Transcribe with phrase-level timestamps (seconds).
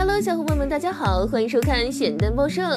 [0.00, 2.74] Hello，小伙伴们，大家好，欢迎收看咸蛋报社。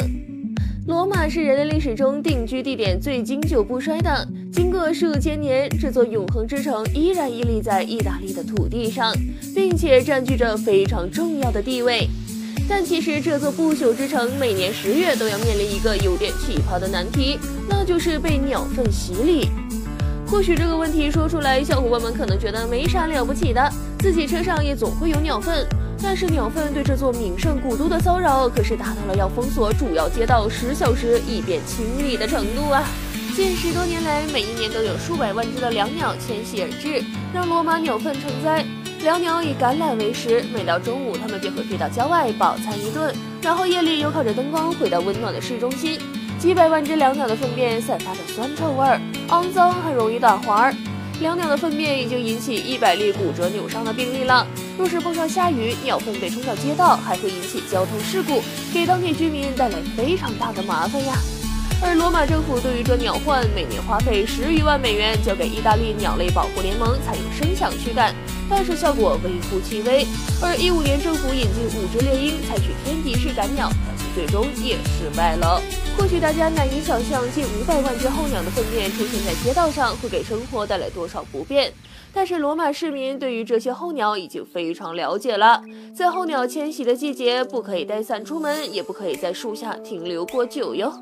[0.88, 9.14] 罗马是人类历史中定居地点最经久不衰的，经过数千年，这座永恒之城依然屹立在意大利的土地上，
[9.56, 12.10] 并且占据着非常重要的地位。
[12.68, 19.48] 但其实这座不朽之城每年十月都要面临一个有点奇葩的难题，那就是被鸟粪洗礼。
[20.28, 25.66] 或许这个问题说出来，小伙伴们可能觉得没啥了不起的，自己车上也总会有鸟粪。
[26.04, 32.84] 但是鸟粪对这座名胜古都的骚扰，可是达到了要封锁主要街道十小时以便清理的程度啊！
[33.34, 37.02] 近十多年来，每一年都有数百万只的椋鸟迁徙而至，
[37.34, 38.66] 让罗马鸟粪成灾。
[39.02, 45.98] 椋鸟以橄榄为食，每到中午，它们便会飞到郊外饱餐一顿，然后夜里又靠着灯光回到温暖的市中心。
[46.38, 50.76] 几百万只椋鸟的粪便散发着酸臭味儿，肮脏，很容易打滑儿。
[51.22, 54.46] 椋鸟的粪便已经引起一百例骨折扭伤的病例了。
[54.78, 58.42] 若是碰上下雨，鸟粪被冲到街道，还会引起交通事故，
[58.74, 61.14] 给当地居民带来非常大的麻烦呀。
[61.82, 68.16] 而罗马政府对于这鸟患，每年花费十余万美元，交给意大利鸟类保护联盟采用声响驱赶。
[68.50, 70.06] 但是效果微乎其微。
[70.42, 73.70] 而一五年政府引进五只猎鹰，采取天敌式赶鸟，
[74.14, 75.62] 最终也失败了。
[75.98, 81.72] 或许大家难以想象，近五百万只候鸟的粪便出现在街道上，会给生活带来多少不便。
[82.16, 85.64] 但是罗马市民对于这些候鸟已经非常了解了。
[85.96, 90.94] 在候鸟迁徙的季节，不可以带伞出门，也不可以在树下停留过久哟。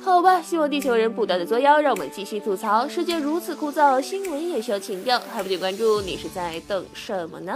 [0.00, 2.88] 好吧，希望地球人不断的作妖，让我们继续吐槽。
[2.88, 7.52] 世界如此枯燥，新闻也需要情调，还不点关注，你是在等什么呢？